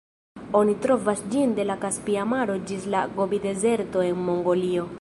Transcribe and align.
Oni 0.59 0.71
trovas 0.85 1.19
ĝin 1.33 1.53
de 1.59 1.65
la 1.71 1.75
Kaspia 1.83 2.23
maro 2.31 2.55
ĝis 2.71 2.87
la 2.95 3.03
Gobi-dezerto 3.19 4.07
en 4.09 4.25
Mongolio. 4.31 4.89